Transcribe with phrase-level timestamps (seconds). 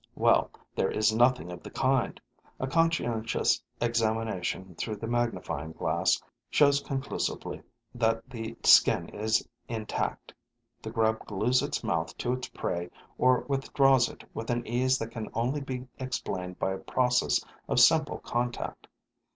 [0.15, 2.19] Well, there is nothing of the kind:
[2.59, 7.61] a conscientious examination through the magnifying glass shows conclusively
[7.93, 10.33] that the skin is intact;
[10.81, 15.11] the grub glues its mouth to its prey or withdraws it with an ease that
[15.11, 17.39] can only be explained by a process
[17.69, 18.87] of simple contact.